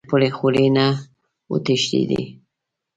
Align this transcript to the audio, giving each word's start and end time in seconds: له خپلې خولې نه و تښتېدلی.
له 0.03 0.05
خپلې 0.09 0.29
خولې 0.37 0.67
نه 0.77 0.85
و 1.51 1.55
تښتېدلی. 1.65 2.23